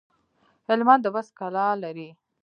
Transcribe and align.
هلمند 0.67 1.01
د 1.03 1.07
بست 1.15 1.31
کلا 1.39 1.67
لري 1.83 2.09